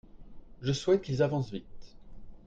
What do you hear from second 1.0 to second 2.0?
qu’ils avancent vite.